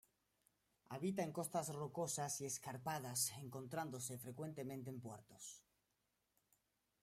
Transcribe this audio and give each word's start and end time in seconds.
Habita 0.89 1.21
en 1.21 1.31
costas 1.31 1.75
rocosas 1.75 2.41
y 2.41 2.47
escarpadas, 2.47 3.33
encontrándose 3.37 4.17
frecuentemente 4.17 4.89
en 4.89 4.99
puertos. 4.99 5.63